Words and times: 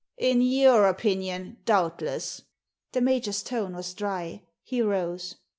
In 0.17 0.41
your 0.41 0.87
opinion, 0.87 1.57
doubtless." 1.63 2.41
The 2.91 3.01
major's 3.01 3.43
tone 3.43 3.75
was 3.75 3.93
dry. 3.93 4.41
He 4.63 4.81
rose. 4.81 5.35